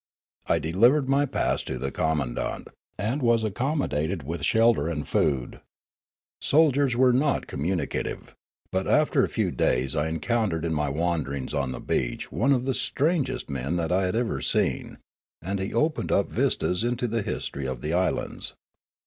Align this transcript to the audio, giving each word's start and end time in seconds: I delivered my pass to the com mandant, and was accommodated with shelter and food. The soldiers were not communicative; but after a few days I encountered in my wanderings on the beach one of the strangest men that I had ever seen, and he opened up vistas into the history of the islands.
I 0.47 0.57
delivered 0.57 1.07
my 1.07 1.27
pass 1.27 1.61
to 1.61 1.77
the 1.77 1.91
com 1.91 2.17
mandant, 2.21 2.69
and 2.97 3.21
was 3.21 3.43
accommodated 3.43 4.23
with 4.23 4.43
shelter 4.43 4.87
and 4.87 5.07
food. 5.07 5.51
The 5.51 5.59
soldiers 6.39 6.95
were 6.95 7.13
not 7.13 7.45
communicative; 7.45 8.33
but 8.71 8.87
after 8.87 9.23
a 9.23 9.29
few 9.29 9.51
days 9.51 9.95
I 9.95 10.07
encountered 10.07 10.65
in 10.65 10.73
my 10.73 10.89
wanderings 10.89 11.53
on 11.53 11.71
the 11.71 11.79
beach 11.79 12.31
one 12.31 12.51
of 12.51 12.65
the 12.65 12.73
strangest 12.73 13.47
men 13.47 13.75
that 13.75 13.91
I 13.91 14.05
had 14.07 14.15
ever 14.15 14.41
seen, 14.41 14.97
and 15.39 15.59
he 15.59 15.71
opened 15.71 16.11
up 16.11 16.31
vistas 16.31 16.83
into 16.83 17.07
the 17.07 17.21
history 17.21 17.67
of 17.67 17.81
the 17.81 17.93
islands. 17.93 18.55